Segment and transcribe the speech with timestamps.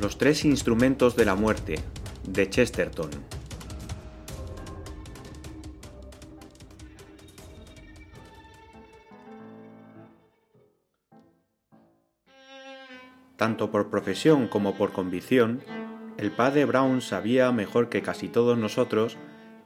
[0.00, 1.80] Los tres instrumentos de la muerte,
[2.22, 3.10] de Chesterton.
[13.36, 15.62] Tanto por profesión como por convicción,
[16.16, 19.16] el padre Brown sabía mejor que casi todos nosotros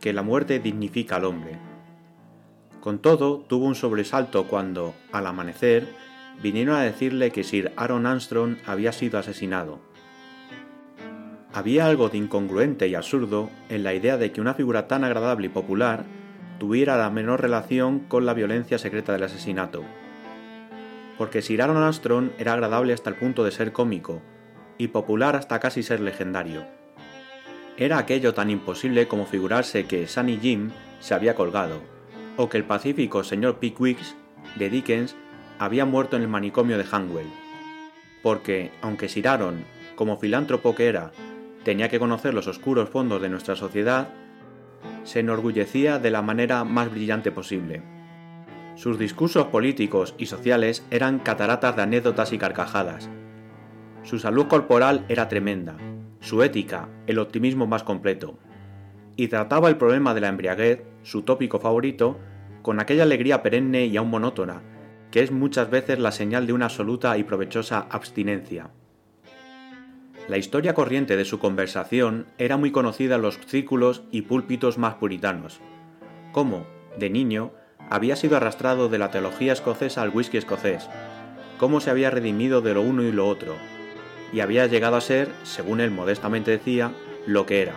[0.01, 1.59] que la muerte dignifica al hombre.
[2.81, 5.95] Con todo, tuvo un sobresalto cuando, al amanecer,
[6.43, 9.92] vinieron a decirle que Sir Aaron Armstrong había sido asesinado.
[11.55, 15.47] Había algo de incongruente y absurdo en la idea de que una figura tan agradable
[15.47, 16.07] y popular
[16.59, 19.85] tuviera la menor relación con la violencia secreta del asesinato.
[21.19, 24.23] Porque Sir Aaron Armstrong era agradable hasta el punto de ser cómico,
[24.79, 26.65] y popular hasta casi ser legendario.
[27.77, 31.83] Era aquello tan imposible como figurarse que Sunny Jim se había colgado,
[32.39, 33.99] o que el pacífico señor Pickwick
[34.57, 35.17] de Dickens
[35.59, 37.31] había muerto en el manicomio de Hanwell.
[38.23, 39.65] Porque, aunque Sir Aaron,
[39.97, 41.13] como filántropo que era,
[41.65, 44.09] tenía que conocer los oscuros fondos de nuestra sociedad,
[45.05, 47.83] se enorgullecía de la manera más brillante posible.
[48.75, 53.11] Sus discursos políticos y sociales eran cataratas de anécdotas y carcajadas,
[54.03, 55.77] su salud corporal era tremenda,
[56.21, 58.37] su ética, el optimismo más completo.
[59.15, 62.19] Y trataba el problema de la embriaguez, su tópico favorito,
[62.63, 64.63] con aquella alegría perenne y aún monótona,
[65.13, 68.71] que es muchas veces la señal de una absoluta y provechosa abstinencia.
[70.29, 74.95] La historia corriente de su conversación era muy conocida en los círculos y púlpitos más
[74.95, 75.61] puritanos.
[76.31, 76.65] Cómo,
[76.97, 77.53] de niño,
[77.91, 80.89] había sido arrastrado de la teología escocesa al whisky escocés,
[81.59, 83.57] cómo se había redimido de lo uno y lo otro,
[84.33, 86.93] y había llegado a ser, según él modestamente decía,
[87.27, 87.75] lo que era.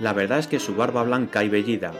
[0.00, 1.92] La verdad es que su barba blanca y vellida,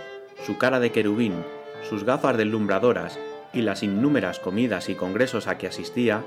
[0.45, 1.45] su cara de querubín,
[1.89, 3.19] sus gafas deslumbradoras
[3.53, 6.25] y las innúmeras comidas y congresos a que asistía,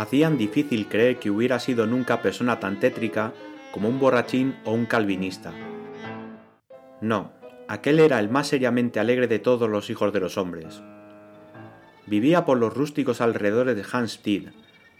[0.00, 3.34] hacían difícil creer que hubiera sido nunca persona tan tétrica
[3.70, 5.52] como un borrachín o un calvinista.
[7.02, 7.32] No,
[7.68, 10.82] aquel era el más seriamente alegre de todos los hijos de los hombres.
[12.06, 14.52] Vivía por los rústicos alrededores de Hampstead,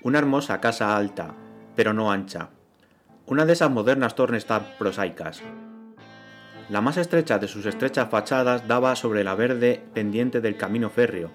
[0.02, 1.34] una hermosa casa alta,
[1.74, 2.50] pero no ancha.
[3.24, 5.42] Una de esas modernas torres tan prosaicas.
[6.68, 11.30] La más estrecha de sus estrechas fachadas daba sobre la verde pendiente del camino férreo,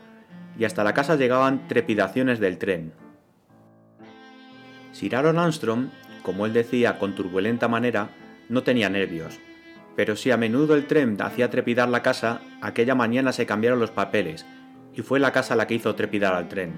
[0.56, 3.05] y hasta la casa llegaban trepidaciones del tren.
[4.96, 5.90] Sir Armstrong,
[6.24, 8.12] como él decía con turbulenta manera,
[8.48, 9.38] no tenía nervios,
[9.98, 13.92] pero si a menudo el tren hacía trepidar la casa, aquella mañana se cambiaron los
[13.92, 14.46] papeles,
[14.94, 16.78] y fue la casa la que hizo trepidar al tren.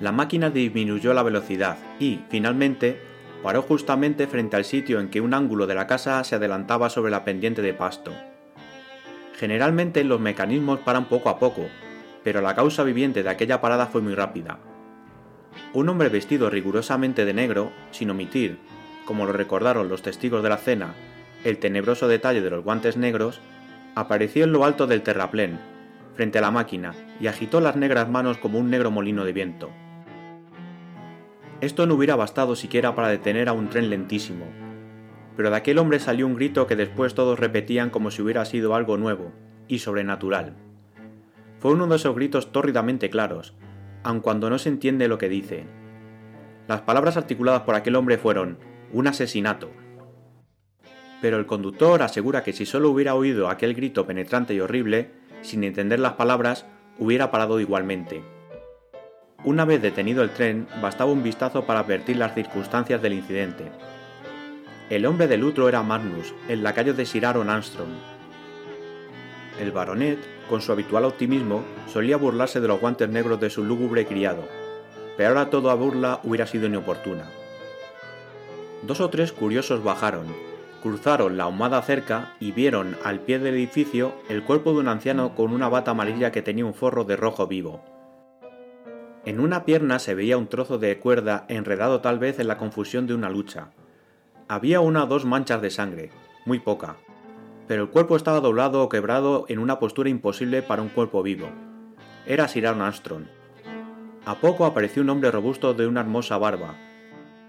[0.00, 3.00] La máquina disminuyó la velocidad y, finalmente,
[3.44, 7.12] paró justamente frente al sitio en que un ángulo de la casa se adelantaba sobre
[7.12, 8.10] la pendiente de pasto.
[9.36, 11.68] Generalmente los mecanismos paran poco a poco,
[12.24, 14.58] pero la causa viviente de aquella parada fue muy rápida.
[15.72, 18.58] Un hombre vestido rigurosamente de negro, sin omitir,
[19.04, 20.94] como lo recordaron los testigos de la cena,
[21.44, 23.40] el tenebroso detalle de los guantes negros,
[23.94, 25.58] apareció en lo alto del terraplén,
[26.14, 29.70] frente a la máquina, y agitó las negras manos como un negro molino de viento.
[31.60, 34.44] Esto no hubiera bastado siquiera para detener a un tren lentísimo,
[35.36, 38.74] pero de aquel hombre salió un grito que después todos repetían como si hubiera sido
[38.74, 39.32] algo nuevo
[39.68, 40.54] y sobrenatural.
[41.58, 43.54] Fue uno de esos gritos tórridamente claros,
[44.06, 45.64] aun cuando no se entiende lo que dice.
[46.68, 48.58] Las palabras articuladas por aquel hombre fueron
[48.92, 49.70] un asesinato.
[51.20, 55.10] Pero el conductor asegura que si solo hubiera oído aquel grito penetrante y horrible,
[55.42, 56.66] sin entender las palabras,
[56.98, 58.22] hubiera parado igualmente.
[59.44, 63.64] Una vez detenido el tren, bastaba un vistazo para advertir las circunstancias del incidente.
[64.88, 67.90] El hombre del lutro era Magnus, el lacayo de Sir Armstrong.
[69.60, 70.18] El baronet,
[70.48, 74.44] con su habitual optimismo, solía burlarse de los guantes negros de su lúgubre criado,
[75.16, 77.24] pero ahora toda burla hubiera sido inoportuna.
[78.82, 80.26] Dos o tres curiosos bajaron,
[80.82, 85.34] cruzaron la ahumada cerca y vieron al pie del edificio el cuerpo de un anciano
[85.34, 87.82] con una bata amarilla que tenía un forro de rojo vivo.
[89.24, 93.08] En una pierna se veía un trozo de cuerda enredado tal vez en la confusión
[93.08, 93.70] de una lucha.
[94.46, 96.10] Había una o dos manchas de sangre,
[96.44, 96.96] muy poca,
[97.66, 101.48] pero el cuerpo estaba doblado o quebrado en una postura imposible para un cuerpo vivo.
[102.26, 103.24] Era Sir Armstrong.
[104.24, 106.74] A poco apareció un hombre robusto de una hermosa barba,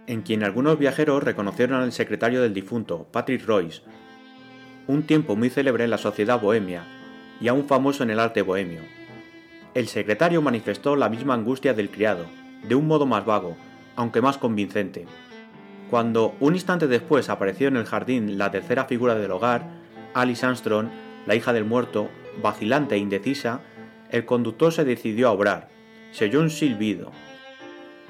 [0.05, 3.81] en quien algunos viajeros reconocieron al secretario del difunto, Patrick Royce,
[4.87, 6.83] un tiempo muy célebre en la sociedad bohemia
[7.41, 8.81] y aún famoso en el arte bohemio.
[9.73, 12.25] El secretario manifestó la misma angustia del criado,
[12.67, 13.57] de un modo más vago,
[13.95, 15.05] aunque más convincente.
[15.89, 19.76] Cuando un instante después apareció en el jardín la tercera figura del hogar,
[20.17, 20.89] Alice Armstrong,
[21.27, 22.09] la hija del muerto,
[22.41, 23.61] vacilante e indecisa,
[24.09, 25.69] el conductor se decidió a obrar.
[26.11, 27.11] Se oyó un silbido.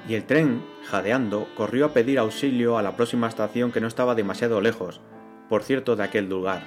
[0.08, 4.14] Y el tren, jadeando, corrió a pedir auxilio a la próxima estación que no estaba
[4.14, 5.02] demasiado lejos,
[5.50, 6.62] por cierto, de aquel lugar.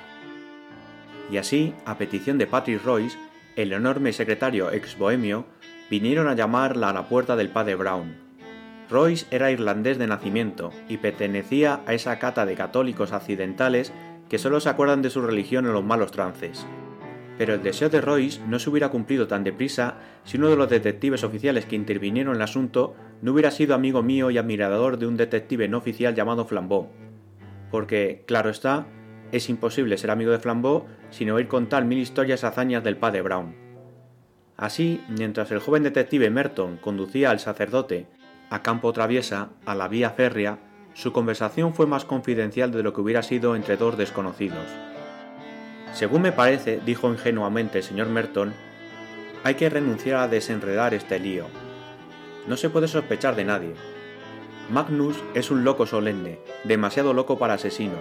[1.31, 3.17] Y así, a petición de Patrick Royce,
[3.55, 5.45] el enorme secretario ex bohemio,
[5.89, 8.15] vinieron a llamarla a la puerta del padre Brown.
[8.91, 13.91] Royce era irlandés de nacimiento y pertenecía a esa cata de católicos accidentales
[14.31, 16.65] que solo se acuerdan de su religión en los malos trances.
[17.37, 20.69] Pero el deseo de Royce no se hubiera cumplido tan deprisa si uno de los
[20.69, 25.05] detectives oficiales que intervinieron en el asunto no hubiera sido amigo mío y admirador de
[25.05, 26.87] un detective no oficial llamado Flambeau.
[27.71, 28.87] Porque, claro está,
[29.33, 33.53] es imposible ser amigo de Flambeau sin oír contar mil historias hazañas del padre Brown.
[34.55, 38.07] Así, mientras el joven detective Merton conducía al sacerdote
[38.49, 43.01] a campo traviesa, a la vía férrea, su conversación fue más confidencial de lo que
[43.01, 44.65] hubiera sido entre dos desconocidos.
[45.93, 48.53] Según me parece, dijo ingenuamente el señor Merton,
[49.43, 51.45] hay que renunciar a desenredar este lío.
[52.47, 53.73] No se puede sospechar de nadie.
[54.71, 57.97] Magnus es un loco solemne, demasiado loco para asesino.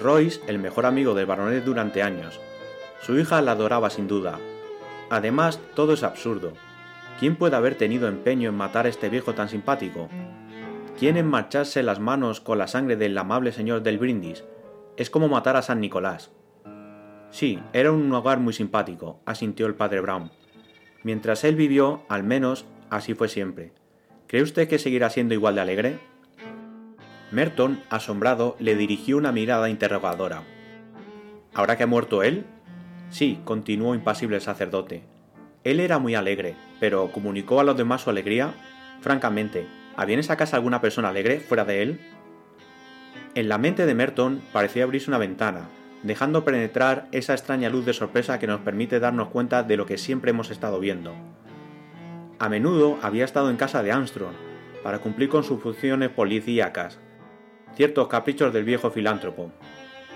[0.00, 2.40] Royce, el mejor amigo del baronet durante años.
[3.02, 4.38] Su hija la adoraba sin duda.
[5.10, 6.52] Además, todo es absurdo.
[7.18, 10.08] ¿Quién puede haber tenido empeño en matar a este viejo tan simpático?
[10.98, 14.44] ¿Quién en marcharse las manos con la sangre del amable señor del brindis?
[14.96, 16.30] Es como matar a San Nicolás.
[17.30, 20.30] Sí, era un hogar muy simpático, asintió el padre Brown.
[21.02, 23.72] Mientras él vivió, al menos, así fue siempre.
[24.26, 25.98] ¿Cree usted que seguirá siendo igual de alegre?
[27.32, 30.42] Merton, asombrado, le dirigió una mirada interrogadora.
[31.54, 32.44] ¿Ahora que ha muerto él?
[33.10, 35.02] Sí, continuó impasible el sacerdote.
[35.64, 38.54] Él era muy alegre, pero ¿comunicó a los demás su alegría?
[39.00, 39.66] Francamente,
[39.96, 42.00] ¿había en esa casa alguna persona alegre fuera de él?
[43.34, 45.68] En la mente de Merton parecía abrirse una ventana,
[46.02, 49.98] dejando penetrar esa extraña luz de sorpresa que nos permite darnos cuenta de lo que
[49.98, 51.14] siempre hemos estado viendo.
[52.38, 54.34] A menudo había estado en casa de Armstrong,
[54.82, 56.98] para cumplir con sus funciones policíacas,
[57.74, 59.52] ciertos caprichos del viejo filántropo,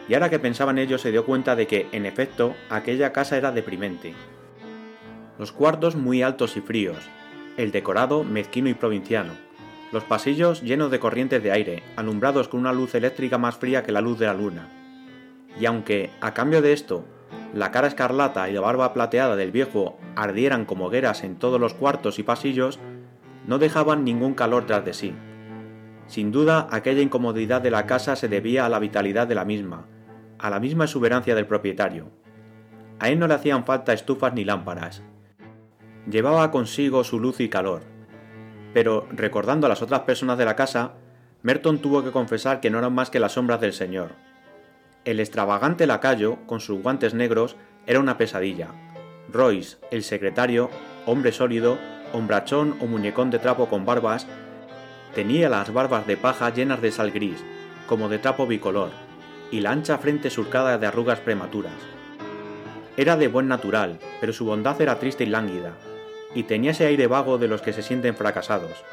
[0.08, 3.36] y ahora que pensaba en ello se dio cuenta de que, en efecto, aquella casa
[3.36, 4.14] era deprimente.
[5.38, 6.98] Los cuartos muy altos y fríos,
[7.56, 9.32] el decorado mezquino y provinciano,
[9.96, 13.92] los pasillos llenos de corrientes de aire, alumbrados con una luz eléctrica más fría que
[13.92, 14.68] la luz de la luna,
[15.58, 17.06] y aunque, a cambio de esto,
[17.54, 21.72] la cara escarlata y la barba plateada del viejo ardieran como hogueras en todos los
[21.72, 22.78] cuartos y pasillos,
[23.46, 25.14] no dejaban ningún calor tras de sí.
[26.08, 29.86] Sin duda, aquella incomodidad de la casa se debía a la vitalidad de la misma,
[30.38, 32.10] a la misma exuberancia del propietario.
[32.98, 35.02] A él no le hacían falta estufas ni lámparas.
[36.06, 37.95] Llevaba consigo su luz y calor.
[38.76, 40.96] Pero, recordando a las otras personas de la casa,
[41.40, 44.10] Merton tuvo que confesar que no eran más que las sombras del señor
[45.06, 47.56] el extravagante lacayo, con sus guantes negros,
[47.86, 48.68] era una pesadilla.
[49.32, 50.68] Royce, el secretario,
[51.06, 51.78] hombre sólido,
[52.12, 54.26] hombrachón o muñecón de trapo con barbas,
[55.14, 57.42] tenía las barbas de paja llenas de sal gris,
[57.86, 58.90] como de trapo bicolor,
[59.52, 61.72] y la ancha frente surcada de arrugas prematuras.
[62.96, 65.72] Era de buen natural, pero su bondad era triste y lánguida,
[66.36, 68.84] y tenía ese aire vago de los que se sienten fracasados.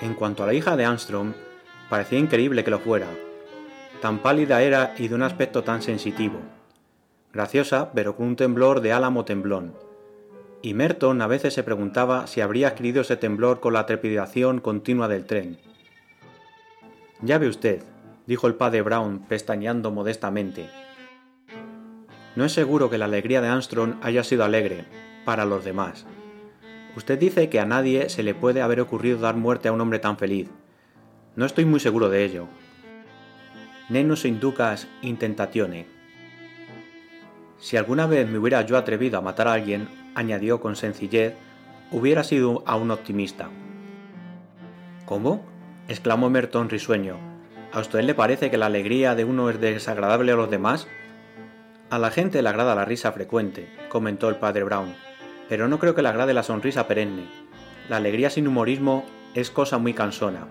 [0.00, 1.34] En cuanto a la hija de Armstrong,
[1.90, 3.08] parecía increíble que lo fuera,
[4.00, 6.38] Tan pálida era y de un aspecto tan sensitivo.
[7.32, 9.74] Graciosa, pero con un temblor de álamo temblón.
[10.62, 15.08] Y Merton a veces se preguntaba si habría adquirido ese temblor con la trepidación continua
[15.08, 15.58] del tren.
[17.22, 17.82] Ya ve usted,
[18.26, 20.70] dijo el padre Brown, pestañeando modestamente.
[22.36, 24.84] No es seguro que la alegría de Armstrong haya sido alegre,
[25.28, 26.06] para los demás.
[26.96, 29.98] Usted dice que a nadie se le puede haber ocurrido dar muerte a un hombre
[29.98, 30.48] tan feliz.
[31.36, 32.48] No estoy muy seguro de ello,
[33.90, 35.84] Nenus inducas intentatione.
[37.58, 41.34] Si alguna vez me hubiera yo atrevido a matar a alguien, añadió con sencillez,
[41.90, 43.50] hubiera sido a un optimista.
[45.04, 45.44] ¿Cómo?
[45.88, 47.18] exclamó Merton risueño.
[47.70, 50.88] ¿A usted le parece que la alegría de uno es desagradable a los demás?
[51.90, 54.94] A la gente le agrada la risa frecuente, comentó el padre Brown,
[55.48, 57.24] pero no creo que le agrade la sonrisa perenne.
[57.88, 60.46] La alegría sin humorismo es cosa muy cansona.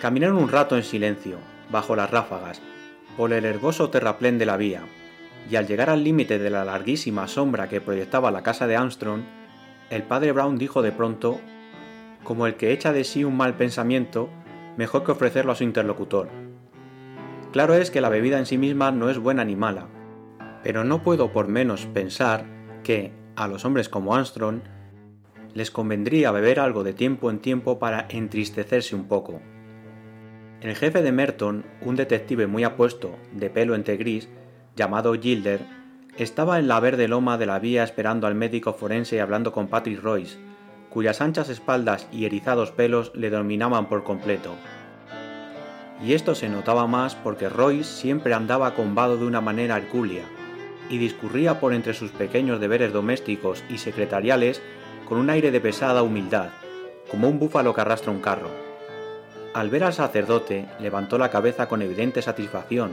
[0.00, 1.38] Caminaron un rato en silencio,
[1.70, 2.60] bajo las ráfagas,
[3.16, 4.82] por el herboso terraplén de la vía,
[5.50, 9.22] y al llegar al límite de la larguísima sombra que proyectaba la casa de Armstrong,
[9.90, 11.40] el padre Brown dijo de pronto,
[12.24, 14.30] como el que echa de sí un mal pensamiento,
[14.76, 16.28] mejor que ofrecerlo a su interlocutor.
[17.52, 19.88] Claro es que la bebida en sí misma no es buena ni mala,
[20.62, 22.46] pero no puedo por menos pensar
[22.82, 24.60] que, a los hombres como Armstrong,
[25.54, 29.40] les convendría beber algo de tiempo en tiempo para entristecerse un poco.
[30.60, 34.28] El jefe de Merton, un detective muy apuesto, de pelo entre gris,
[34.76, 35.60] llamado Gilder,
[36.16, 39.68] estaba en la verde loma de la vía esperando al médico forense y hablando con
[39.68, 40.38] Patrick Royce,
[40.90, 44.54] cuyas anchas espaldas y erizados pelos le dominaban por completo.
[46.04, 50.24] Y esto se notaba más porque Royce siempre andaba combado de una manera hercúlea,
[50.92, 54.60] y discurría por entre sus pequeños deberes domésticos y secretariales
[55.08, 56.50] con un aire de pesada humildad,
[57.10, 58.50] como un búfalo que arrastra un carro.
[59.54, 62.90] Al ver al sacerdote, levantó la cabeza con evidente satisfacción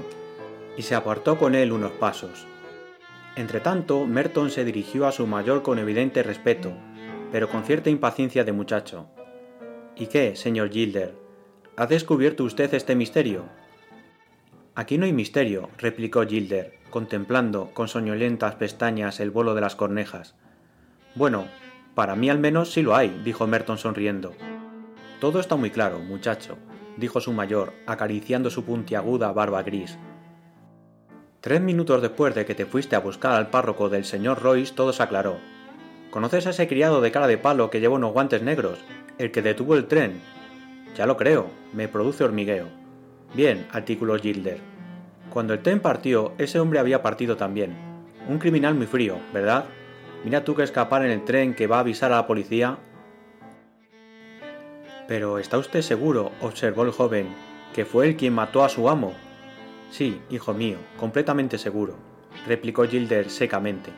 [0.77, 2.47] y se apartó con él unos pasos.
[3.35, 6.71] Entretanto, Merton se dirigió a su mayor con evidente respeto,
[7.33, 9.07] pero con cierta impaciencia de muchacho.
[9.97, 11.15] ¿Y qué, señor Gilder?
[11.75, 13.43] ¿Ha descubierto usted este misterio?
[14.73, 20.35] Aquí no hay misterio, replicó Gilder, contemplando con soñolentas pestañas el vuelo de las cornejas.
[21.15, 21.45] Bueno,
[21.95, 24.33] para mí al menos sí lo hay, dijo Merton sonriendo.
[25.19, 26.57] Todo está muy claro, muchacho,
[26.97, 29.97] dijo su mayor, acariciando su puntiaguda barba gris.
[31.41, 34.93] Tres minutos después de que te fuiste a buscar al párroco del señor Royce, todo
[34.93, 35.37] se aclaró.
[36.09, 38.79] ¿Conoces a ese criado de cara de palo que lleva unos guantes negros?
[39.17, 40.21] El que detuvo el tren.
[40.95, 42.67] Ya lo creo, me produce hormigueo.
[43.33, 44.59] Bien, artículo Gilder.
[45.29, 47.75] Cuando el tren partió, ese hombre había partido también.
[48.27, 49.65] Un criminal muy frío, ¿verdad?
[50.23, 52.77] Mira tú que escapar en el tren que va a avisar a la policía.
[55.07, 57.27] Pero ¿está usted seguro, observó el joven,
[57.73, 59.13] que fue él quien mató a su amo?
[59.91, 61.95] Sí, hijo mío, completamente seguro,
[62.47, 63.91] replicó Gilder secamente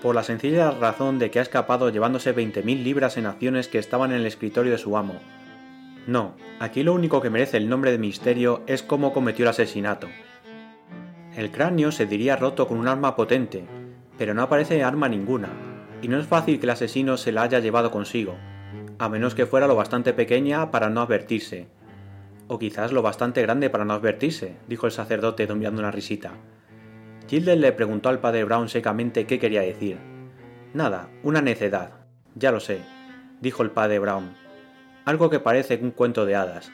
[0.00, 4.12] por la sencilla razón de que ha escapado llevándose 20.000 libras en acciones que estaban
[4.12, 5.20] en el escritorio de su amo.
[6.08, 10.08] No, aquí lo único que merece el nombre de misterio es cómo cometió el asesinato.
[11.36, 13.66] El cráneo se diría roto con un arma potente,
[14.16, 15.50] pero no aparece arma ninguna,
[16.00, 18.36] y no es fácil que el asesino se la haya llevado consigo,
[18.98, 21.66] a menos que fuera lo bastante pequeña para no advertirse.
[22.46, 26.32] O quizás lo bastante grande para no advertirse, dijo el sacerdote dominando una risita.
[27.28, 29.98] Gilder le preguntó al padre Brown secamente qué quería decir.
[30.72, 32.06] Nada, una necedad.
[32.34, 32.80] Ya lo sé,
[33.42, 34.47] dijo el padre Brown.
[35.08, 36.70] Algo que parece un cuento de hadas.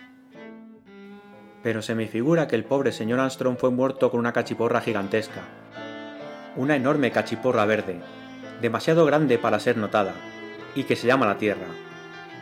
[1.62, 5.42] Pero se me figura que el pobre señor Armstrong fue muerto con una cachiporra gigantesca.
[6.56, 8.00] Una enorme cachiporra verde,
[8.60, 10.14] demasiado grande para ser notada,
[10.74, 11.68] y que se llama la Tierra.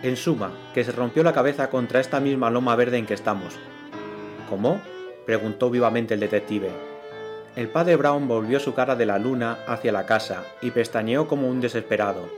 [0.02, 3.58] En suma, que se rompió la cabeza contra esta misma loma verde en que estamos.
[4.48, 4.80] ¿Cómo?
[5.26, 6.70] preguntó vivamente el detective.
[7.54, 11.50] El padre Brown volvió su cara de la luna hacia la casa y pestañeó como
[11.50, 12.30] un desesperado.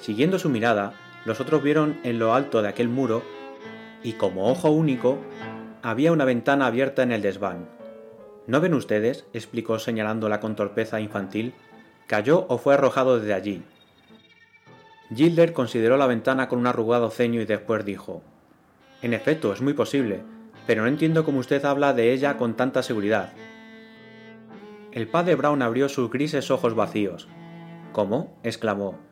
[0.00, 3.22] Siguiendo su mirada, los otros vieron en lo alto de aquel muro,
[4.02, 5.18] y como ojo único,
[5.82, 7.68] había una ventana abierta en el desván.
[8.46, 9.26] ¿No ven ustedes?
[9.32, 11.52] explicó señalándola con torpeza infantil.
[12.06, 13.62] Cayó o fue arrojado desde allí.
[15.14, 18.22] Gilder consideró la ventana con un arrugado ceño y después dijo:
[19.02, 20.22] En efecto, es muy posible,
[20.66, 23.32] pero no entiendo cómo usted habla de ella con tanta seguridad.
[24.92, 27.28] El padre Brown abrió sus grises ojos vacíos.
[27.92, 28.38] ¿Cómo?
[28.44, 29.05] exclamó.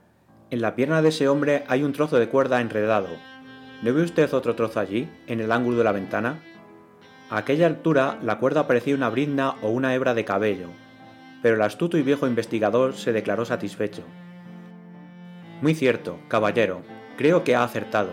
[0.51, 3.09] En la pierna de ese hombre hay un trozo de cuerda enredado.
[3.83, 6.41] ¿No ve usted otro trozo allí, en el ángulo de la ventana?
[7.31, 10.69] A aquella altura la cuerda parecía una brinda o una hebra de cabello,
[11.43, 14.03] pero el astuto y viejo investigador se declaró satisfecho.
[15.61, 16.83] Muy cierto, caballero,
[17.17, 18.13] creo que ha acertado.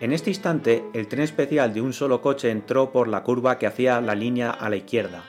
[0.00, 3.66] En este instante, el tren especial de un solo coche entró por la curva que
[3.66, 5.22] hacía la línea a la izquierda,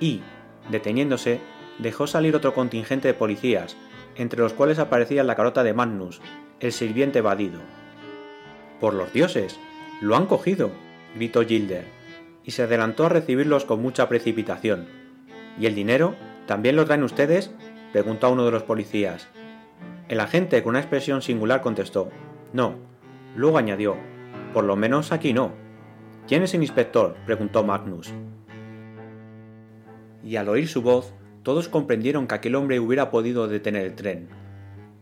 [0.00, 0.22] y,
[0.70, 1.40] Deteniéndose,
[1.78, 3.76] dejó salir otro contingente de policías,
[4.16, 6.20] entre los cuales aparecía la carota de Magnus,
[6.60, 7.60] el sirviente evadido.
[8.80, 9.58] ¡Por los dioses!
[10.00, 10.70] ¡Lo han cogido!
[11.14, 11.84] gritó Gilder,
[12.44, 14.86] y se adelantó a recibirlos con mucha precipitación.
[15.58, 16.14] ¿Y el dinero?
[16.46, 17.52] ¿También lo traen ustedes?
[17.92, 19.28] preguntó uno de los policías.
[20.08, 22.10] El agente, con una expresión singular, contestó:
[22.52, 22.74] No.
[23.36, 23.96] Luego añadió:
[24.52, 25.52] Por lo menos aquí no.
[26.26, 27.16] ¿Quién es el inspector?
[27.24, 28.12] preguntó Magnus
[30.24, 31.12] y al oír su voz,
[31.44, 34.28] todos comprendieron que aquel hombre hubiera podido detener el tren.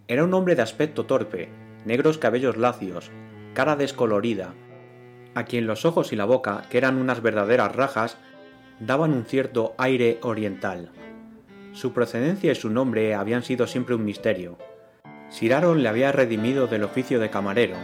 [0.09, 1.49] Era un hombre de aspecto torpe,
[1.87, 3.11] negros cabellos lacios,
[3.55, 4.53] cara descolorida,
[5.35, 8.19] a quien los ojos y la boca, que eran unas verdaderas rajas,
[8.81, 10.91] daban un cierto aire oriental.
[11.73, 14.59] Su procedencia y su nombre habían sido siempre un misterio.
[15.31, 17.77] Sir Aaron le había redimido del oficio de camarero,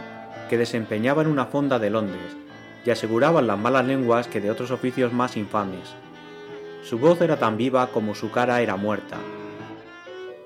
[0.49, 2.37] que desempeñaba en una fonda de Londres,
[2.85, 5.95] y aseguraban las malas lenguas que de otros oficios más infames.
[6.83, 9.17] Su voz era tan viva como su cara era muerta.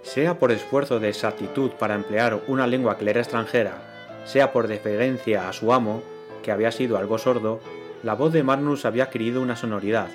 [0.01, 3.77] Sea por esfuerzo de exactitud para emplear una lengua que le era extranjera,
[4.25, 6.01] sea por deferencia a su amo,
[6.41, 7.59] que había sido algo sordo,
[8.03, 10.07] la voz de Magnus había adquirido una sonoridad,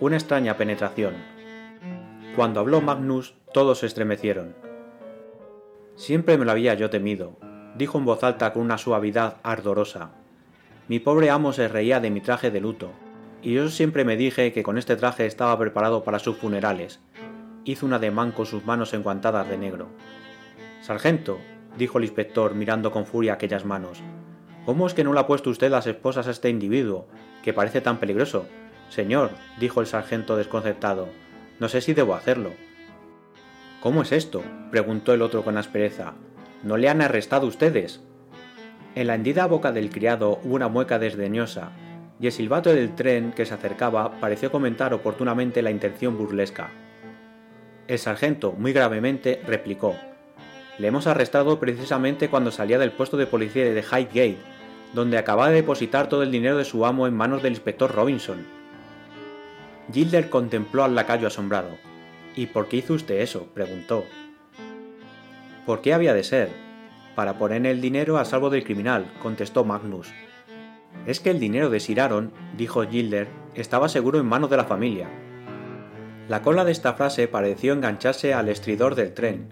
[0.00, 1.14] una extraña penetración.
[2.34, 4.54] Cuando habló Magnus, todos se estremecieron.
[5.96, 7.36] Siempre me lo había yo temido,
[7.76, 10.10] dijo en voz alta con una suavidad ardorosa.
[10.88, 12.90] Mi pobre amo se reía de mi traje de luto,
[13.42, 17.00] y yo siempre me dije que con este traje estaba preparado para sus funerales.
[17.64, 19.88] Hizo un ademán con sus manos enguantadas de negro.
[20.80, 21.38] Sargento,
[21.76, 24.02] dijo el inspector mirando con furia aquellas manos.
[24.64, 27.06] ¿Cómo es que no le ha puesto usted las esposas a este individuo,
[27.42, 28.46] que parece tan peligroso?
[28.90, 29.30] Señor,
[29.60, 31.08] dijo el sargento desconcertado,
[31.60, 32.52] no sé si debo hacerlo.
[33.80, 34.42] ¿Cómo es esto?
[34.70, 36.14] preguntó el otro con aspereza.
[36.62, 38.02] ¿No le han arrestado ustedes?
[38.94, 41.70] En la hendida boca del criado hubo una mueca desdeñosa,
[42.20, 46.70] y el silbato del tren que se acercaba pareció comentar oportunamente la intención burlesca.
[47.86, 49.94] El sargento, muy gravemente, replicó
[50.78, 54.38] Le hemos arrestado precisamente cuando salía del puesto de policía de Highgate,
[54.94, 58.46] donde acababa de depositar todo el dinero de su amo en manos del inspector Robinson.
[59.92, 61.70] Gilder contempló al lacayo asombrado.
[62.36, 63.48] ¿Y por qué hizo usted eso?
[63.54, 64.04] preguntó.
[65.66, 66.50] ¿Por qué había de ser?
[67.14, 70.12] Para poner el dinero a salvo del criminal, contestó Magnus.
[71.08, 74.64] Es que el dinero de Sir Aaron, dijo Gilder, estaba seguro en manos de la
[74.64, 75.08] familia.
[76.28, 79.48] La cola de esta frase pareció engancharse al estridor del tren,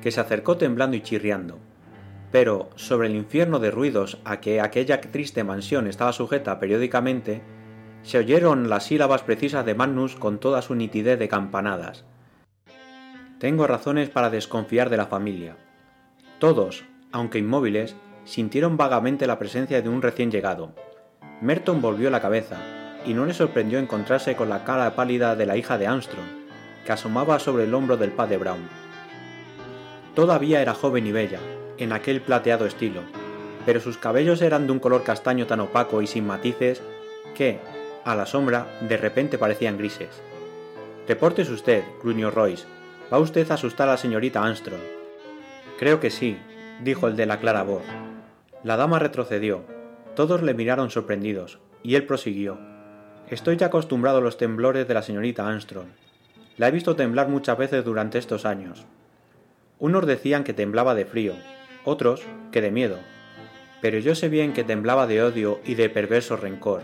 [0.00, 1.58] que se acercó temblando y chirriando
[2.30, 7.42] pero sobre el infierno de ruidos a que aquella triste mansión estaba sujeta periódicamente,
[8.02, 12.04] se oyeron las sílabas precisas de Magnus con toda su nitidez de campanadas.
[13.38, 15.56] Tengo razones para desconfiar de la familia.
[16.38, 20.74] Todos, aunque inmóviles, sintieron vagamente la presencia de un recién llegado.
[21.40, 22.58] Merton volvió la cabeza,
[23.06, 26.26] y no le sorprendió encontrarse con la cara pálida de la hija de Armstrong,
[26.84, 28.68] que asomaba sobre el hombro del padre Brown.
[30.14, 31.40] Todavía era joven y bella,
[31.78, 33.00] en aquel plateado estilo,
[33.64, 36.82] pero sus cabellos eran de un color castaño tan opaco y sin matices
[37.34, 37.58] que,
[38.04, 40.22] a la sombra, de repente parecían grises.
[41.08, 42.66] Reportes usted, gruñó Royce.
[43.12, 44.80] ¿Va usted a asustar a la señorita Armstrong?
[45.78, 46.38] Creo que sí,
[46.82, 47.82] dijo el de la clara voz.
[48.62, 49.79] La dama retrocedió.
[50.20, 52.58] Todos le miraron sorprendidos, y él prosiguió.
[53.30, 55.88] Estoy ya acostumbrado a los temblores de la señorita Armstrong.
[56.58, 58.84] La he visto temblar muchas veces durante estos años.
[59.78, 61.32] Unos decían que temblaba de frío,
[61.86, 62.20] otros
[62.52, 62.98] que de miedo,
[63.80, 66.82] pero yo sé bien que temblaba de odio y de perverso rencor.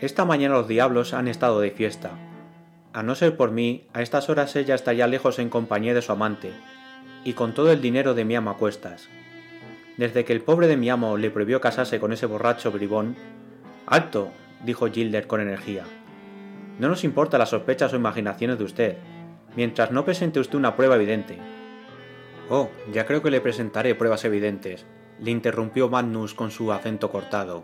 [0.00, 2.10] Esta mañana los diablos han estado de fiesta.
[2.92, 6.10] A no ser por mí, a estas horas ella estaría lejos en compañía de su
[6.10, 6.50] amante,
[7.22, 9.08] y con todo el dinero de mi amo a cuestas.
[9.96, 13.16] Desde que el pobre de mi amo le prohibió casarse con ese borracho bribón.
[13.86, 14.30] ¡Alto!
[14.64, 15.84] dijo Gilder con energía.
[16.78, 18.96] No nos importa las sospechas o imaginaciones de usted,
[19.56, 21.38] mientras no presente usted una prueba evidente.
[22.48, 24.86] Oh, ya creo que le presentaré pruebas evidentes,
[25.20, 27.62] le interrumpió Magnus con su acento cortado.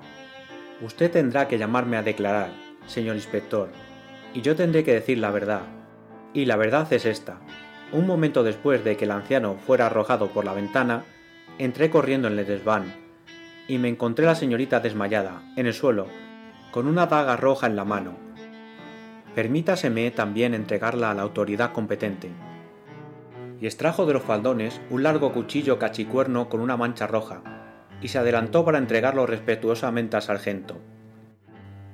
[0.81, 2.51] Usted tendrá que llamarme a declarar,
[2.87, 3.71] señor inspector,
[4.35, 5.63] y yo tendré que decir la verdad.
[6.35, 7.41] Y la verdad es esta.
[7.93, 11.05] Un momento después de que el anciano fuera arrojado por la ventana,
[11.59, 12.95] entré corriendo en el desván,
[13.67, 16.07] y me encontré la señorita desmayada, en el suelo,
[16.71, 18.17] con una daga roja en la mano.
[19.35, 22.31] Permítaseme también entregarla a la autoridad competente
[23.61, 27.43] y extrajo de los faldones un largo cuchillo cachicuerno con una mancha roja,
[28.01, 30.77] y se adelantó para entregarlo respetuosamente al sargento.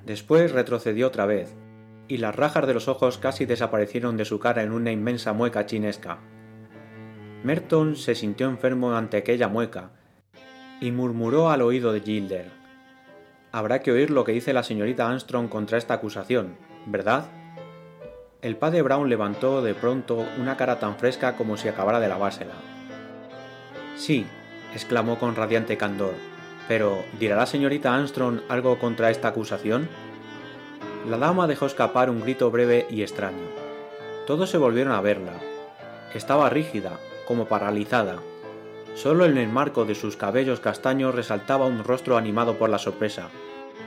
[0.04, 1.54] Después retrocedió otra vez,
[2.06, 5.64] y las rajas de los ojos casi desaparecieron de su cara en una inmensa mueca
[5.64, 6.18] chinesca.
[7.44, 9.90] Merton se sintió enfermo ante aquella mueca,
[10.80, 12.50] y murmuró al oído de Gilder.
[13.52, 17.26] Habrá que oír lo que dice la señorita Armstrong contra esta acusación, ¿verdad?
[18.40, 22.54] El padre Brown levantó de pronto una cara tan fresca como si acabara de lavársela.
[23.94, 24.24] Sí,
[24.72, 26.14] exclamó con radiante candor,
[26.66, 29.86] pero ¿dirá la señorita Armstrong algo contra esta acusación?
[31.10, 33.48] La dama dejó escapar un grito breve y extraño.
[34.26, 35.34] Todos se volvieron a verla.
[36.14, 38.18] Estaba rígida, como paralizada.
[38.94, 43.28] Solo en el marco de sus cabellos castaños resaltaba un rostro animado por la sorpresa.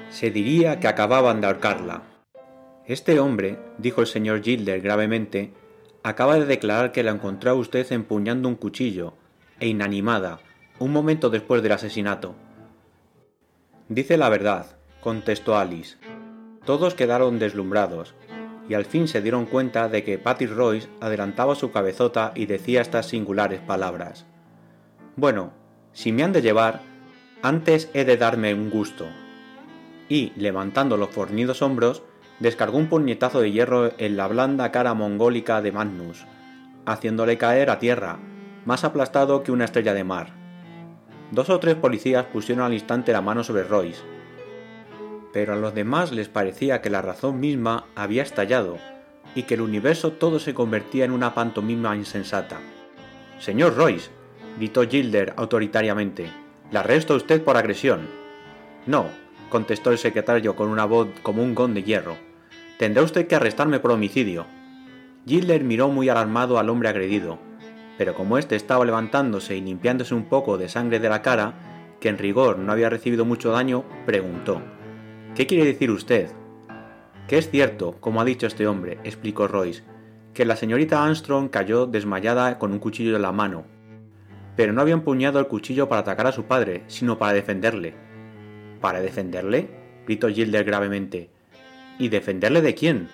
[0.10, 2.04] Se diría que acababan de ahorcarla.
[2.86, 5.54] Este hombre, dijo el señor Gilder gravemente,
[6.04, 9.14] acaba de declarar que la encontró a usted empuñando un cuchillo,
[9.60, 10.40] e inanimada,
[10.80, 12.36] un momento después del asesinato.
[13.90, 15.98] Dice la verdad, contestó Alice.
[16.66, 18.14] Todos quedaron deslumbrados,
[18.70, 22.82] y al fin se dieron cuenta de que Patty Royce adelantaba su cabezota y decía
[22.82, 24.26] estas singulares palabras.
[25.16, 25.52] Bueno,
[25.94, 26.82] si me han de llevar,
[27.42, 29.06] antes he de darme un gusto.
[30.10, 32.04] Y, levantando los fornidos hombros,
[32.40, 36.26] descargó un puñetazo de hierro en la blanda cara mongólica de Magnus,
[36.86, 38.20] haciéndole caer a tierra,
[38.66, 40.34] más aplastado que una estrella de mar.
[41.32, 44.04] Dos o tres policías pusieron al instante la mano sobre Royce,
[45.38, 48.80] pero a los demás les parecía que la razón misma había estallado
[49.36, 52.58] y que el universo todo se convertía en una pantomima insensata.
[53.38, 54.10] Señor Royce,
[54.58, 56.32] gritó Gilder autoritariamente,
[56.72, 58.08] le arresto a usted por agresión.
[58.88, 59.06] No,
[59.50, 62.18] contestó el secretario con una voz como un gón de hierro.
[62.80, 64.48] Tendrá usted que arrestarme por homicidio.
[65.28, 67.38] Gilder miró muy alarmado al hombre agredido,
[68.00, 71.54] pero como éste estaba levantándose y limpiándose un poco de sangre de la cara,
[72.00, 74.64] que en rigor no había recibido mucho daño, preguntó
[75.38, 76.32] ¿Qué quiere decir usted?
[77.28, 79.84] Que es cierto, como ha dicho este hombre, explicó Royce,
[80.34, 83.64] que la señorita Armstrong cayó desmayada con un cuchillo en la mano,
[84.56, 87.94] pero no había empuñado el cuchillo para atacar a su padre, sino para defenderle.
[88.82, 89.70] ¿Para defenderle?
[90.08, 91.30] gritó Gilder gravemente.
[92.00, 93.08] ¿Y defenderle de quién?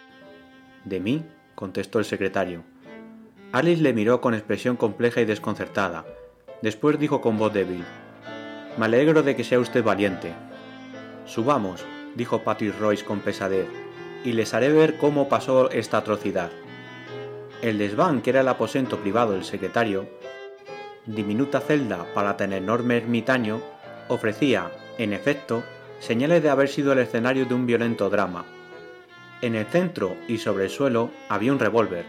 [0.86, 2.64] De mí, contestó el secretario.
[3.52, 6.06] Alice le miró con expresión compleja y desconcertada.
[6.62, 7.84] Después dijo con voz débil:
[8.78, 10.32] Me alegro de que sea usted valiente.
[11.26, 13.68] Subamos, dijo Patrick Royce con pesadez,
[14.24, 16.52] y les haré ver cómo pasó esta atrocidad.
[17.62, 20.08] El desván, que era el aposento privado del secretario,
[21.06, 23.62] diminuta celda para tan enorme ermitaño,
[24.08, 25.64] ofrecía, en efecto,
[26.00, 28.46] señales de haber sido el escenario de un violento drama.
[29.42, 32.06] En el centro y sobre el suelo había un revólver.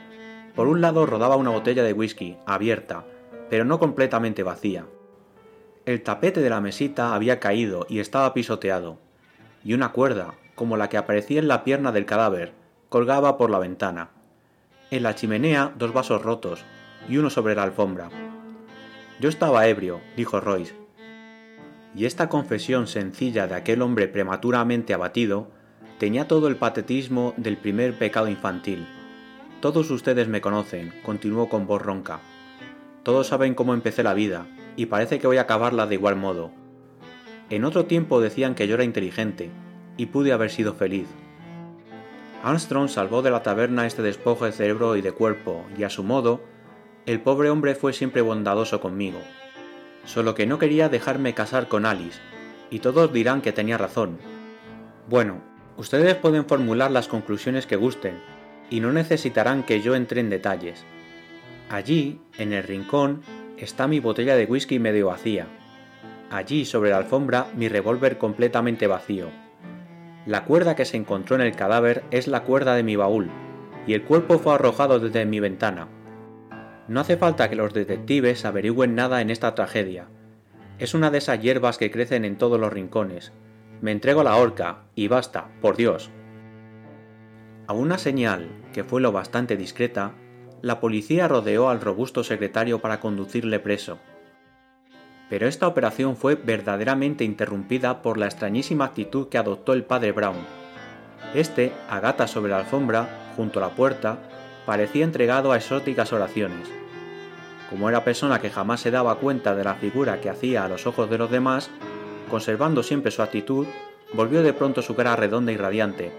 [0.55, 3.05] Por un lado rodaba una botella de whisky, abierta,
[3.51, 4.87] pero no completamente vacía.
[5.85, 8.99] El tapete de la mesita había caído y estaba pisoteado,
[9.65, 12.53] y una cuerda, como la que aparecía en la pierna del cadáver,
[12.91, 14.11] colgaba por la ventana.
[14.91, 16.65] En la chimenea dos vasos rotos
[17.09, 18.11] y uno sobre la alfombra.
[19.21, 20.75] Yo estaba ebrio, dijo Royce.
[21.97, 25.49] Y esta confesión sencilla de aquel hombre prematuramente abatido
[25.99, 28.87] tenía todo el patetismo del primer pecado infantil.
[29.61, 32.21] Todos ustedes me conocen, continuó con voz ronca.
[33.03, 34.47] Todos saben cómo empecé la vida,
[34.77, 36.51] y parece que voy a acabarla de igual modo.
[37.51, 39.51] En otro tiempo decían que yo era inteligente,
[39.97, 41.07] y pude haber sido feliz.
[42.43, 46.03] Armstrong salvó de la taberna este despojo de cerebro y de cuerpo, y a su
[46.03, 46.41] modo,
[47.07, 49.19] el pobre hombre fue siempre bondadoso conmigo.
[50.05, 52.21] Solo que no quería dejarme casar con Alice,
[52.71, 54.19] y todos dirán que tenía razón.
[55.09, 55.43] Bueno,
[55.77, 58.21] ustedes pueden formular las conclusiones que gusten,
[58.71, 60.85] y no necesitarán que yo entre en detalles.
[61.71, 63.23] Allí, en el rincón,
[63.59, 65.47] está mi botella de whisky medio vacía.
[66.35, 69.31] Allí, sobre la alfombra, mi revólver completamente vacío
[70.27, 73.31] la cuerda que se encontró en el cadáver es la cuerda de mi baúl,
[73.87, 75.89] y el cuerpo fue arrojado desde mi ventana.
[76.89, 80.07] No hace falta que los detectives averigüen nada en esta tragedia.
[80.79, 83.33] Es una de esas hierbas que crecen en todos los rincones.
[83.83, 86.11] Me entrego a la horca, y basta, por Dios.
[87.67, 90.13] A una señal, que fue lo bastante discreta,
[90.63, 93.99] la policía rodeó al robusto secretario para conducirle preso
[95.29, 100.37] pero esta operación fue verdaderamente interrumpida por la extrañísima actitud que adoptó el padre Brown.
[101.35, 104.19] Este, a sobre la alfombra, junto a la puerta,
[104.67, 106.69] parecía entregado a exóticas oraciones.
[107.71, 110.87] Como era persona que jamás se daba cuenta de la figura que hacía a los
[110.87, 111.71] ojos de los demás,
[112.31, 113.67] conservando siempre su actitud,
[114.13, 116.13] volvió de pronto su cara redonda y radiante,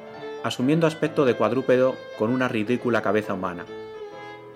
[0.44, 3.66] asumiendo aspecto de cuadrúpedo con una ridícula cabeza humana.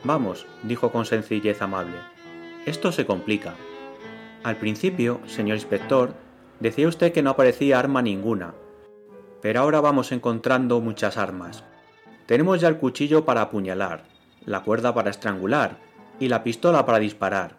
[0.04, 1.96] Vamos, dijo con sencillez amable,
[2.66, 3.56] esto se complica.
[4.42, 6.14] Al principio, señor inspector,
[6.62, 8.54] decía usted que no aparecía arma ninguna,
[9.42, 11.66] pero ahora vamos encontrando muchas armas.
[12.26, 14.04] Tenemos ya el cuchillo para apuñalar,
[14.46, 15.78] la cuerda para estrangular
[16.22, 17.58] y la pistola para disparar.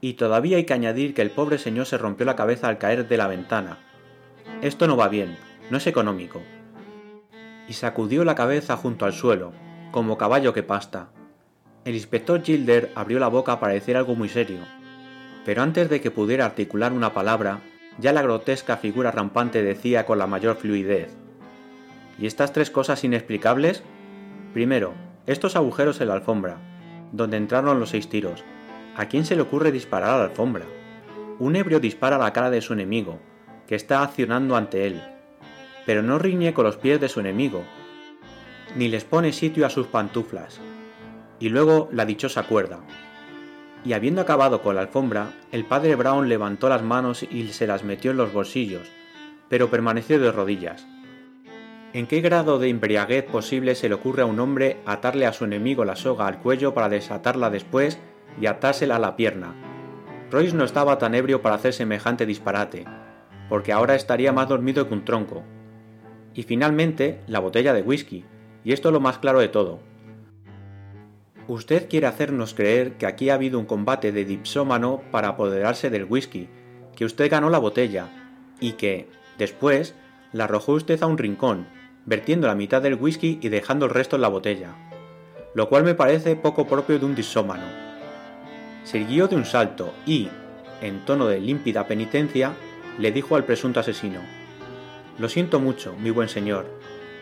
[0.00, 3.08] Y todavía hay que añadir que el pobre señor se rompió la cabeza al caer
[3.08, 3.78] de la ventana.
[4.62, 5.36] Esto no va bien,
[5.68, 6.40] no es económico.
[7.68, 9.52] Y sacudió la cabeza junto al suelo,
[9.90, 11.08] como caballo que pasta.
[11.84, 14.60] El inspector Gilder abrió la boca para decir algo muy serio,
[15.44, 17.60] pero antes de que pudiera articular una palabra,
[17.98, 21.14] ya la grotesca figura rampante decía con la mayor fluidez.
[22.18, 23.82] ¿Y estas tres cosas inexplicables?
[24.52, 24.94] Primero,
[25.26, 26.58] estos agujeros en la alfombra,
[27.12, 28.44] donde entraron los seis tiros.
[28.96, 30.66] ¿A quién se le ocurre disparar a la alfombra?
[31.38, 33.18] Un ebrio dispara a la cara de su enemigo,
[33.66, 35.00] que está accionando ante él,
[35.86, 37.62] pero no riñe con los pies de su enemigo,
[38.76, 40.60] ni les pone sitio a sus pantuflas.
[41.38, 42.80] Y luego la dichosa cuerda,
[43.84, 47.84] y habiendo acabado con la alfombra, el padre Brown levantó las manos y se las
[47.84, 48.90] metió en los bolsillos,
[49.48, 50.86] pero permaneció de rodillas.
[51.92, 55.44] ¿En qué grado de embriaguez posible se le ocurre a un hombre atarle a su
[55.44, 57.98] enemigo la soga al cuello para desatarla después
[58.40, 59.54] y atársela a la pierna?
[60.30, 62.84] Royce no estaba tan ebrio para hacer semejante disparate,
[63.48, 65.42] porque ahora estaría más dormido que un tronco.
[66.32, 68.24] Y finalmente, la botella de whisky,
[68.62, 69.80] y esto es lo más claro de todo.
[71.50, 76.04] Usted quiere hacernos creer que aquí ha habido un combate de dipsómano para apoderarse del
[76.04, 76.48] whisky,
[76.94, 78.06] que usted ganó la botella,
[78.60, 79.96] y que, después,
[80.32, 81.66] la arrojó usted a un rincón,
[82.06, 84.76] vertiendo la mitad del whisky y dejando el resto en la botella,
[85.52, 87.66] lo cual me parece poco propio de un dipsómano.
[88.84, 90.28] Se guió de un salto y,
[90.80, 92.52] en tono de límpida penitencia,
[92.96, 94.20] le dijo al presunto asesino,
[95.18, 96.70] Lo siento mucho, mi buen señor,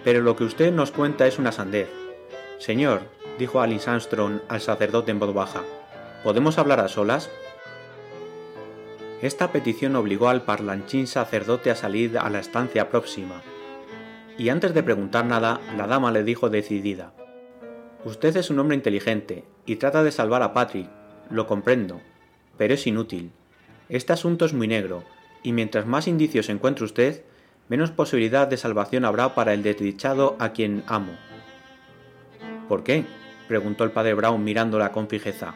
[0.04, 1.88] pero lo que usted nos cuenta es una sandez.
[2.58, 5.62] Señor, dijo Alice Armstrong al sacerdote en voz baja.
[6.24, 7.30] ¿Podemos hablar a solas?
[9.22, 13.42] Esta petición obligó al parlanchín sacerdote a salir a la estancia próxima,
[14.36, 17.12] y antes de preguntar nada, la dama le dijo decidida,
[18.04, 20.88] Usted es un hombre inteligente y trata de salvar a Patrick,
[21.30, 22.00] lo comprendo,
[22.56, 23.32] pero es inútil.
[23.88, 25.02] Este asunto es muy negro,
[25.42, 27.24] y mientras más indicios encuentre usted,
[27.68, 31.12] menos posibilidad de salvación habrá para el desdichado a quien amo.
[32.68, 33.04] ¿Por qué?
[33.48, 35.54] Preguntó el padre Brown mirándola con fijeza.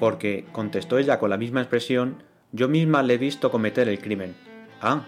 [0.00, 4.34] Porque, contestó ella con la misma expresión, yo misma le he visto cometer el crimen.
[4.80, 5.02] Ah,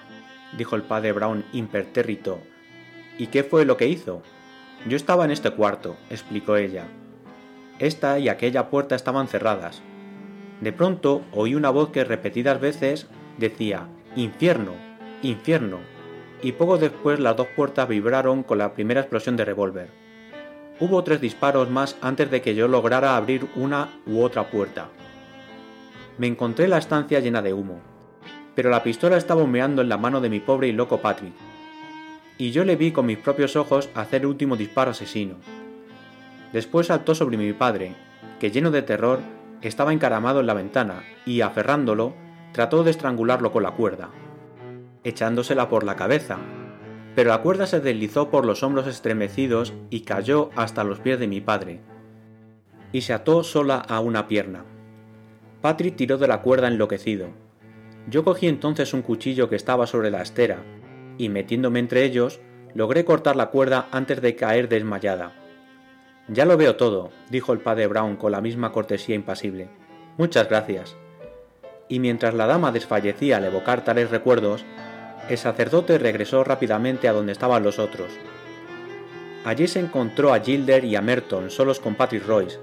[0.57, 2.41] dijo el padre Brown impertérrito.
[3.17, 4.23] ¿Y qué fue lo que hizo?
[4.87, 6.87] Yo estaba en este cuarto, explicó ella.
[7.79, 9.83] Esta y aquella puerta estaban cerradas.
[10.61, 13.07] De pronto oí una voz que repetidas veces
[13.39, 14.73] decía Infierno,
[15.23, 15.79] infierno,
[16.43, 20.08] y poco después las dos puertas vibraron con la primera explosión de revólver.
[20.81, 24.89] Hubo tres disparos más antes de que yo lograra abrir una u otra puerta.
[26.19, 27.81] Me encontré la estancia llena de humo,
[28.55, 31.35] pero la pistola estaba humeando en la mano de mi pobre y loco Patrick,
[32.39, 35.35] y yo le vi con mis propios ojos hacer el último disparo asesino.
[36.53, 37.95] Después saltó sobre mi padre,
[38.39, 39.19] que lleno de terror
[39.63, 42.15] estaba encaramado en la ventana y, aferrándolo,
[42.53, 44.11] trató de estrangularlo con la cuerda,
[45.03, 46.39] echándosela por la cabeza,
[47.15, 51.29] pero la cuerda se deslizó por los hombros estremecidos y cayó hasta los pies de
[51.29, 51.81] mi padre,
[52.93, 54.65] y se ató sola a una pierna.
[55.61, 57.29] Patrick tiró de la cuerda enloquecido.
[58.09, 60.63] Yo cogí entonces un cuchillo que estaba sobre la estera,
[61.19, 62.41] y metiéndome entre ellos,
[62.75, 65.35] logré cortar la cuerda antes de caer desmayada.
[66.29, 69.69] Ya lo veo todo, dijo el padre Brown con la misma cortesía impasible.
[70.19, 70.97] Muchas gracias.
[71.89, 74.65] Y mientras la dama desfallecía al evocar tales recuerdos,
[75.29, 78.11] el sacerdote regresó rápidamente a donde estaban los otros.
[79.45, 82.59] Allí se encontró a Gilder y a Merton solos con Patrick Royce,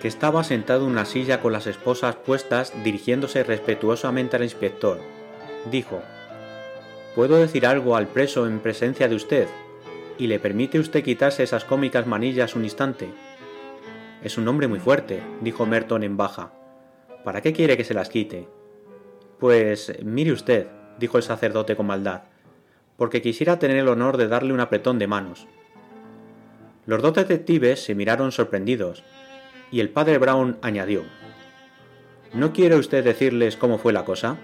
[0.00, 5.00] que estaba sentado en una silla con las esposas puestas dirigiéndose respetuosamente al inspector.
[5.70, 6.02] Dijo,
[7.14, 9.48] ¿Puedo decir algo al preso en presencia de usted?
[10.18, 13.08] y le permite usted quitarse esas cómicas manillas un instante.
[14.22, 16.52] Es un hombre muy fuerte, dijo Merton en baja.
[17.24, 18.48] ¿Para qué quiere que se las quite?
[19.38, 22.22] Pues mire usted, dijo el sacerdote con maldad,
[22.96, 25.46] porque quisiera tener el honor de darle un apretón de manos.
[26.86, 29.02] Los dos detectives se miraron sorprendidos,
[29.70, 31.02] y el padre Brown añadió
[32.32, 34.36] ¿No quiere usted decirles cómo fue la cosa?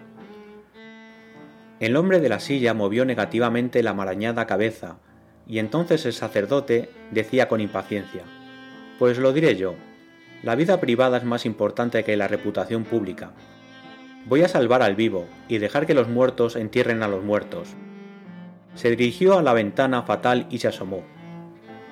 [1.81, 4.99] El hombre de la silla movió negativamente la marañada cabeza,
[5.47, 8.23] y entonces el sacerdote decía con impaciencia,
[8.99, 9.75] Pues lo diré yo,
[10.43, 13.33] la vida privada es más importante que la reputación pública.
[14.25, 17.69] Voy a salvar al vivo y dejar que los muertos entierren a los muertos.
[18.77, 21.03] Se dirigió a la ventana fatal y se asomó.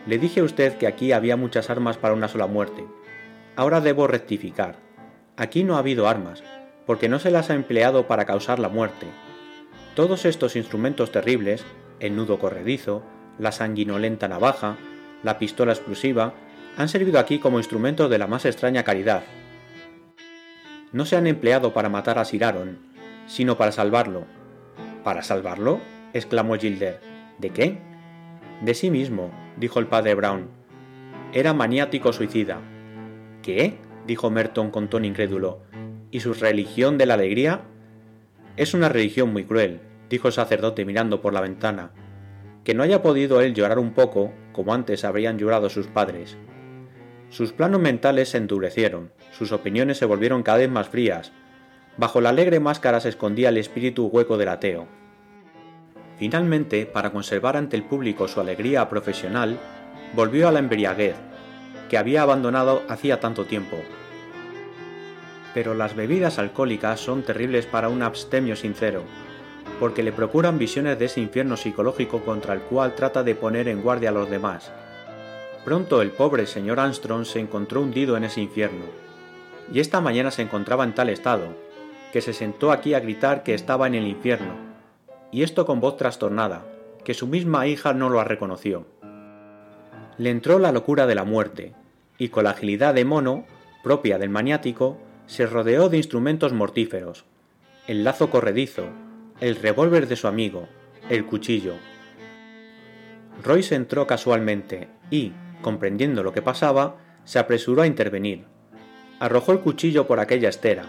[0.06, 2.86] Le dije a usted que aquí había muchas armas para una sola muerte.
[3.56, 4.76] Ahora debo rectificar.
[5.36, 6.44] Aquí no ha habido armas,
[6.86, 9.06] porque no se las ha empleado para causar la muerte.
[9.96, 11.64] Todos estos instrumentos terribles,
[11.98, 13.02] el nudo corredizo,
[13.38, 14.76] la sanguinolenta navaja,
[15.24, 16.32] la pistola explosiva,
[16.76, 19.24] han servido aquí como instrumentos de la más extraña caridad.
[20.92, 22.78] No se han empleado para matar a Sir Aaron,
[23.26, 24.24] sino para salvarlo.
[25.04, 25.80] ¿Para salvarlo?
[26.12, 27.00] exclamó Gilder.
[27.38, 27.78] ¿De qué?
[28.62, 30.48] De sí mismo, dijo el padre Brown.
[31.32, 32.60] Era maniático suicida.
[33.42, 33.78] ¿Qué?
[34.06, 35.62] dijo Merton con tono incrédulo.
[36.10, 37.62] ¿Y su religión de la alegría?
[38.56, 41.92] Es una religión muy cruel, dijo el sacerdote mirando por la ventana
[42.64, 46.36] que no haya podido él llorar un poco como antes habrían llorado sus padres.
[47.30, 51.30] Sus planos mentales se endurecieron, sus opiniones se volvieron cada vez más frías.
[51.96, 54.88] Bajo la alegre máscara se escondía el espíritu hueco del ateo.
[56.18, 59.60] Finalmente, para conservar ante el público su alegría profesional,
[60.12, 61.14] volvió a la embriaguez,
[61.88, 63.76] que había abandonado hacía tanto tiempo.
[65.54, 69.04] Pero las bebidas alcohólicas son terribles para un abstemio sincero,
[69.78, 73.82] porque le procuran visiones de ese infierno psicológico contra el cual trata de poner en
[73.82, 74.72] guardia a los demás.
[75.64, 78.86] Pronto el pobre señor Armstrong se encontró hundido en ese infierno,
[79.72, 81.54] y esta mañana se encontraba en tal estado,
[82.12, 84.54] que se sentó aquí a gritar que estaba en el infierno,
[85.30, 86.64] y esto con voz trastornada,
[87.04, 88.86] que su misma hija no lo reconoció.
[90.16, 91.74] Le entró la locura de la muerte,
[92.16, 93.44] y con la agilidad de mono,
[93.82, 97.24] propia del maniático, se rodeó de instrumentos mortíferos,
[97.86, 98.84] el lazo corredizo,
[99.40, 100.68] el revólver de su amigo,
[101.08, 101.74] el cuchillo.
[103.42, 108.44] Royce entró casualmente y, comprendiendo lo que pasaba, se apresuró a intervenir.
[109.18, 110.84] Arrojó el cuchillo por aquella estera,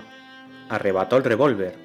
[0.69, 1.75] arrebató el revólver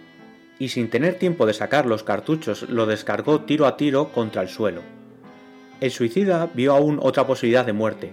[0.59, 4.49] y sin tener tiempo de sacar los cartuchos lo descargó tiro a tiro contra el
[4.49, 4.83] suelo.
[5.81, 8.13] El suicida vio aún otra posibilidad de muerte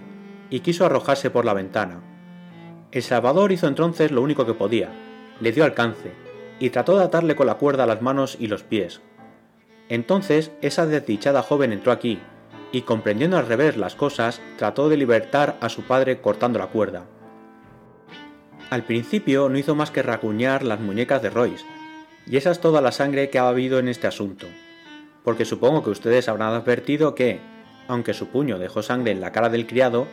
[0.50, 2.02] y quiso arrojarse por la ventana.
[2.92, 4.90] El Salvador hizo entonces lo único que podía,
[5.40, 6.12] le dio alcance,
[6.60, 9.00] y trató de atarle con la cuerda las manos y los pies.
[9.88, 12.20] Entonces esa desdichada joven entró aquí,
[12.74, 17.06] y comprendiendo al revés las cosas, trató de libertar a su padre cortando la cuerda.
[18.68, 21.64] Al principio no hizo más que racuñar las muñecas de Royce,
[22.26, 24.48] y esa es toda la sangre que ha habido en este asunto,
[25.22, 27.38] porque supongo que ustedes habrán advertido que,
[27.86, 30.08] aunque su puño dejó sangre en la cara del criado,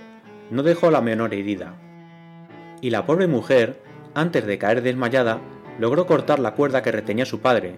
[0.52, 1.74] no dejó la menor herida.
[2.80, 3.82] Y la pobre mujer,
[4.13, 5.41] antes de caer desmayada,
[5.80, 7.78] logró cortar la cuerda que retenía su padre,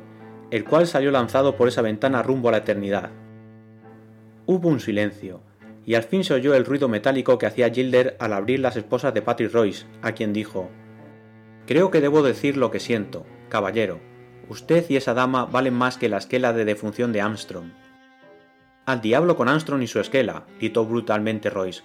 [0.52, 3.23] el cual salió lanzado por esa ventana rumbo a la eternidad.
[4.46, 5.42] Hubo un silencio,
[5.86, 9.14] y al fin se oyó el ruido metálico que hacía Gilder al abrir las esposas
[9.14, 10.70] de Patrick Royce, a quien dijo
[11.66, 14.02] Creo que debo decir lo que siento, caballero.
[14.50, 17.72] Usted y esa dama valen más que la esquela de defunción de Armstrong.
[18.86, 21.84] Al diablo con Armstrong y su esquela, gritó brutalmente Royce.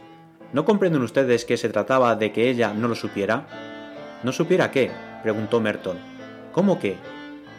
[0.53, 3.47] ¿No comprenden ustedes que se trataba de que ella no lo supiera?
[4.25, 4.91] ¿No supiera qué?
[5.23, 5.99] preguntó Merton.
[6.51, 6.97] ¿Cómo qué?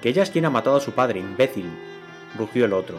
[0.02, 1.72] Que ella es quien ha matado a su padre, imbécil,
[2.38, 2.98] rugió el otro.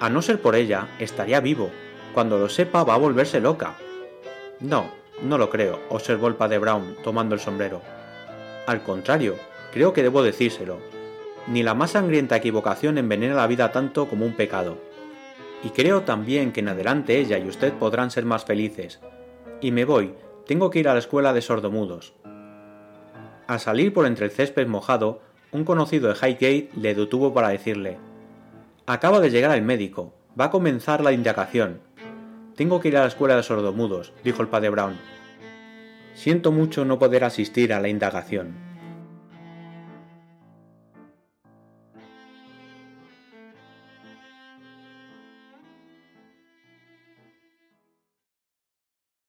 [0.00, 1.70] A no ser por ella, estaría vivo.
[2.14, 3.76] Cuando lo sepa va a volverse loca.
[4.60, 4.90] No,
[5.22, 7.80] no lo creo, observó el padre Brown, tomando el sombrero.
[8.66, 9.36] Al contrario,
[9.72, 10.78] creo que debo decírselo.
[11.46, 14.78] Ni la más sangrienta equivocación envenena la vida tanto como un pecado.
[15.62, 19.00] Y creo también que en adelante ella y usted podrán ser más felices.
[19.60, 20.14] Y me voy,
[20.46, 22.14] tengo que ir a la escuela de sordomudos.
[23.46, 25.20] Al salir por entre el césped mojado,
[25.52, 27.98] un conocido de Highgate le detuvo para decirle
[28.86, 30.12] Acaba de llegar el médico.
[30.38, 31.80] Va a comenzar la indagación.
[32.54, 34.98] Tengo que ir a la escuela de sordomudos, dijo el padre Brown.
[36.12, 38.54] Siento mucho no poder asistir a la indagación.